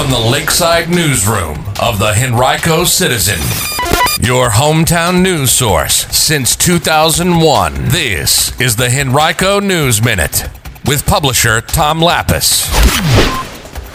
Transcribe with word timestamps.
from 0.00 0.10
the 0.10 0.30
Lakeside 0.30 0.88
Newsroom 0.88 1.62
of 1.78 1.98
the 1.98 2.14
Henrico 2.16 2.84
Citizen, 2.84 3.38
your 4.26 4.48
hometown 4.48 5.20
news 5.20 5.50
source 5.50 6.06
since 6.06 6.56
2001. 6.56 7.74
This 7.88 8.58
is 8.58 8.76
the 8.76 8.88
Henrico 8.88 9.60
News 9.60 10.02
Minute 10.02 10.48
with 10.86 11.04
publisher 11.04 11.60
Tom 11.60 12.00
Lappas. 12.00 12.66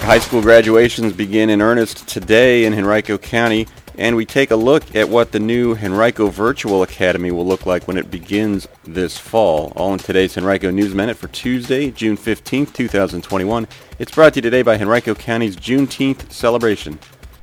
High 0.03 0.19
school 0.19 0.43
graduations 0.43 1.11
begin 1.11 1.49
in 1.49 1.59
earnest 1.59 2.07
today 2.07 2.65
in 2.65 2.75
Henrico 2.75 3.17
County, 3.17 3.67
and 3.97 4.15
we 4.15 4.25
take 4.25 4.51
a 4.51 4.55
look 4.55 4.95
at 4.95 5.09
what 5.09 5.31
the 5.31 5.39
new 5.39 5.75
Henrico 5.75 6.27
Virtual 6.27 6.83
Academy 6.83 7.31
will 7.31 7.45
look 7.45 7.65
like 7.65 7.87
when 7.87 7.97
it 7.97 8.11
begins 8.11 8.67
this 8.83 9.17
fall. 9.17 9.73
All 9.75 9.93
in 9.93 9.99
today's 9.99 10.37
Henrico 10.37 10.71
News 10.71 10.93
Minute 10.93 11.17
for 11.17 11.27
Tuesday, 11.27 11.91
June 11.91 12.17
15th, 12.17 12.73
2021. 12.73 13.67
It's 13.99 14.11
brought 14.11 14.33
to 14.33 14.37
you 14.37 14.41
today 14.41 14.61
by 14.61 14.77
Henrico 14.77 15.15
County's 15.15 15.55
Juneteenth 15.55 16.31
celebration. 16.31 16.99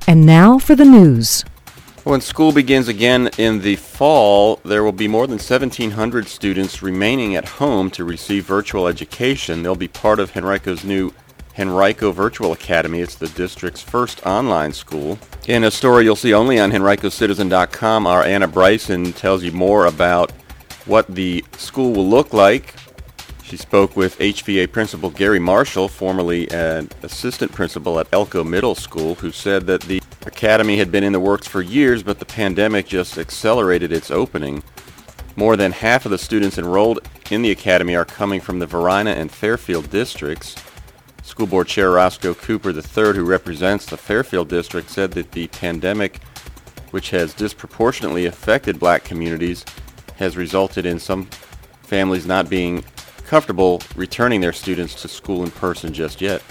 And 0.07 0.25
now 0.25 0.59
for 0.59 0.75
the 0.75 0.85
news. 0.85 1.43
When 2.03 2.19
school 2.19 2.51
begins 2.51 2.89
again 2.89 3.29
in 3.37 3.61
the 3.61 3.77
fall, 3.77 4.59
there 4.65 4.83
will 4.83 4.91
be 4.91 5.07
more 5.07 5.25
than 5.25 5.37
1,700 5.37 6.27
students 6.27 6.83
remaining 6.83 7.37
at 7.37 7.47
home 7.47 7.89
to 7.91 8.03
receive 8.03 8.45
virtual 8.45 8.87
education. 8.87 9.63
They'll 9.63 9.75
be 9.75 9.87
part 9.87 10.19
of 10.19 10.31
Henrico's 10.31 10.83
new 10.83 11.13
Henrico 11.57 12.11
Virtual 12.11 12.51
Academy. 12.51 13.01
It's 13.01 13.15
the 13.15 13.27
district's 13.29 13.81
first 13.81 14.25
online 14.25 14.73
school. 14.73 15.19
In 15.47 15.63
a 15.63 15.71
story 15.71 16.05
you'll 16.05 16.15
see 16.15 16.33
only 16.33 16.59
on 16.59 16.71
henricocitizen.com, 16.71 18.07
our 18.07 18.23
Anna 18.23 18.47
Bryson 18.47 19.13
tells 19.13 19.43
you 19.43 19.51
more 19.51 19.85
about 19.85 20.31
what 20.85 21.07
the 21.07 21.43
school 21.57 21.93
will 21.93 22.07
look 22.07 22.33
like. 22.33 22.75
She 23.43 23.57
spoke 23.57 23.95
with 23.95 24.17
HVA 24.19 24.71
principal 24.71 25.09
Gary 25.09 25.39
Marshall, 25.39 25.87
formerly 25.87 26.49
an 26.51 26.89
assistant 27.03 27.51
principal 27.51 27.99
at 27.99 28.07
Elko 28.11 28.43
Middle 28.43 28.73
School, 28.73 29.15
who 29.15 29.31
said 29.31 29.67
that 29.67 29.81
the 29.81 30.01
academy 30.25 30.77
had 30.77 30.91
been 30.91 31.03
in 31.03 31.13
the 31.13 31.19
works 31.19 31.47
for 31.47 31.61
years, 31.61 32.01
but 32.01 32.19
the 32.19 32.25
pandemic 32.25 32.87
just 32.87 33.17
accelerated 33.17 33.91
its 33.91 34.09
opening. 34.09 34.63
More 35.35 35.55
than 35.55 35.71
half 35.71 36.05
of 36.05 36.11
the 36.11 36.17
students 36.17 36.57
enrolled 36.57 37.07
in 37.29 37.41
the 37.41 37.51
academy 37.51 37.95
are 37.95 38.05
coming 38.05 38.39
from 38.39 38.59
the 38.59 38.65
Varina 38.65 39.11
and 39.11 39.31
Fairfield 39.31 39.89
districts. 39.89 40.55
School 41.23 41.47
Board 41.47 41.67
Chair 41.67 41.91
Roscoe 41.91 42.33
Cooper 42.33 42.71
III, 42.71 43.15
who 43.15 43.23
represents 43.23 43.85
the 43.85 43.97
Fairfield 43.97 44.49
District, 44.49 44.89
said 44.89 45.11
that 45.13 45.31
the 45.31 45.47
pandemic, 45.47 46.21
which 46.91 47.09
has 47.11 47.33
disproportionately 47.33 48.25
affected 48.25 48.77
black 48.77 49.03
communities, 49.05 49.65
has 50.17 50.37
resulted 50.37 50.85
in 50.85 50.99
some 50.99 51.25
families 51.81 52.27
not 52.27 52.49
being 52.49 52.83
comfortable 53.25 53.81
returning 53.95 54.41
their 54.41 54.53
students 54.53 55.01
to 55.01 55.07
school 55.07 55.43
in 55.43 55.51
person 55.51 55.93
just 55.93 56.21
yet. 56.21 56.41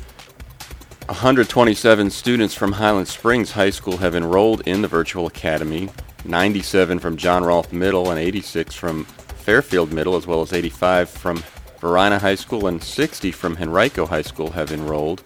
127 1.07 2.11
students 2.11 2.55
from 2.55 2.73
Highland 2.73 3.09
Springs 3.09 3.51
High 3.51 3.71
School 3.71 3.99
have 3.99 4.15
enrolled 4.15 4.63
in 4.67 4.81
the 4.81 4.89
virtual 4.89 5.27
academy, 5.27 5.91
97 6.25 6.99
from 6.99 7.17
John 7.17 7.45
Rolfe 7.45 7.73
Middle 7.73 8.11
and 8.11 8.19
86 8.19 8.75
from 8.75 9.05
Fairfield 9.05 9.93
Middle, 9.93 10.17
as 10.17 10.27
well 10.27 10.41
as 10.41 10.53
85 10.53 11.11
from 11.11 11.45
Varina 11.83 12.17
High 12.21 12.37
School 12.37 12.69
and 12.69 12.81
60 12.81 13.33
from 13.33 13.57
Henrico 13.57 14.07
High 14.07 14.23
School 14.23 14.53
have 14.53 14.71
enrolled. 14.71 15.25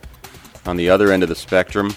On 0.65 0.79
the 0.79 0.89
other 0.89 1.13
end 1.13 1.23
of 1.23 1.29
the 1.29 1.35
spectrum, 1.35 1.95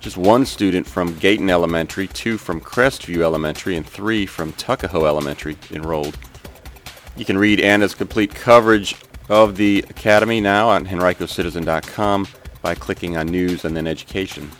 just 0.00 0.16
one 0.16 0.46
student 0.46 0.86
from 0.86 1.14
Gayton 1.18 1.50
Elementary, 1.50 2.08
two 2.08 2.38
from 2.38 2.58
Crestview 2.58 3.20
Elementary, 3.20 3.76
and 3.76 3.84
three 3.84 4.24
from 4.24 4.54
Tuckahoe 4.54 5.04
Elementary 5.04 5.58
enrolled. 5.70 6.16
You 7.18 7.26
can 7.26 7.36
read 7.36 7.60
Anna's 7.60 7.94
complete 7.94 8.34
coverage 8.34 8.96
of 9.28 9.58
the 9.58 9.84
Academy 9.90 10.40
now 10.40 10.70
on 10.70 10.86
henricocitizen.com 10.86 12.28
by 12.62 12.74
clicking 12.74 13.18
on 13.18 13.26
News 13.26 13.66
and 13.66 13.76
then 13.76 13.86
Education. 13.86 14.50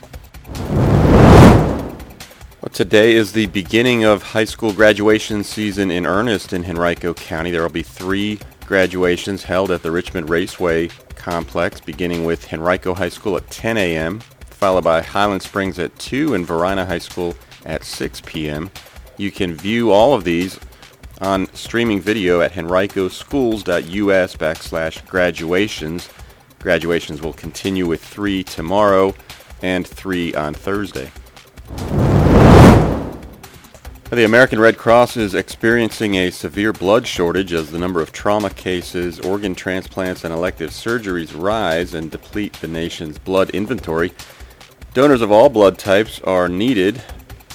Well, 2.61 2.69
today 2.71 3.13
is 3.13 3.31
the 3.31 3.47
beginning 3.47 4.03
of 4.03 4.21
high 4.21 4.45
school 4.45 4.73
graduation 4.73 5.43
season 5.43 5.89
in 5.89 6.05
earnest 6.05 6.53
in 6.53 6.65
Henrico 6.65 7.15
County. 7.15 7.49
There 7.49 7.63
will 7.63 7.69
be 7.69 7.81
three 7.81 8.37
graduations 8.69 9.41
held 9.41 9.71
at 9.71 9.81
the 9.81 9.89
Richmond 9.89 10.29
Raceway 10.29 10.89
complex, 11.15 11.81
beginning 11.81 12.23
with 12.23 12.53
Henrico 12.53 12.93
High 12.93 13.09
School 13.09 13.35
at 13.35 13.49
10 13.49 13.77
a.m., 13.77 14.19
followed 14.45 14.83
by 14.83 15.01
Highland 15.01 15.41
Springs 15.41 15.79
at 15.79 15.97
2 15.97 16.35
and 16.35 16.45
Varina 16.45 16.85
High 16.85 16.99
School 16.99 17.35
at 17.65 17.83
6 17.83 18.21
p.m. 18.27 18.69
You 19.17 19.31
can 19.31 19.55
view 19.55 19.89
all 19.89 20.13
of 20.13 20.23
these 20.23 20.59
on 21.19 21.51
streaming 21.55 21.99
video 21.99 22.41
at 22.41 22.51
henricoschools.us 22.51 24.35
backslash 24.35 25.07
graduations. 25.07 26.07
Graduations 26.59 27.23
will 27.23 27.33
continue 27.33 27.87
with 27.87 28.03
three 28.03 28.43
tomorrow 28.43 29.15
and 29.63 29.87
three 29.87 30.35
on 30.35 30.53
Thursday. 30.53 31.11
The 34.11 34.25
American 34.25 34.59
Red 34.59 34.79
Cross 34.79 35.17
is 35.17 35.35
experiencing 35.35 36.15
a 36.15 36.31
severe 36.31 36.73
blood 36.73 37.05
shortage 37.05 37.53
as 37.53 37.69
the 37.69 37.77
number 37.77 38.01
of 38.01 38.11
trauma 38.11 38.49
cases, 38.49 39.19
organ 39.19 39.53
transplants, 39.53 40.23
and 40.23 40.33
elective 40.33 40.71
surgeries 40.71 41.39
rise 41.39 41.93
and 41.93 42.09
deplete 42.09 42.53
the 42.53 42.67
nation's 42.67 43.19
blood 43.19 43.51
inventory. 43.51 44.11
Donors 44.95 45.21
of 45.21 45.31
all 45.31 45.47
blood 45.47 45.77
types 45.77 46.19
are 46.21 46.49
needed. 46.49 47.03